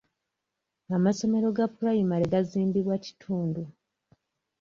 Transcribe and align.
Amasomero 0.95 1.47
ga 1.57 1.65
pulayimale 1.75 2.25
gazimbibwa 2.33 2.95
kitundu. 3.05 3.61